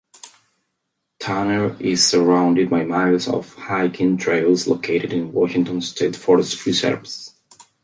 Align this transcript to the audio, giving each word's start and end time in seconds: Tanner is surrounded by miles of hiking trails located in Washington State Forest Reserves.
Tanner 1.19 1.77
is 1.79 2.03
surrounded 2.03 2.71
by 2.71 2.83
miles 2.83 3.27
of 3.27 3.53
hiking 3.53 4.17
trails 4.17 4.65
located 4.65 5.13
in 5.13 5.31
Washington 5.31 5.79
State 5.79 6.15
Forest 6.15 6.65
Reserves. 6.65 7.35